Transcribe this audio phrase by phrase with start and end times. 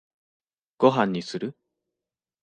[0.79, 1.55] ご飯にする？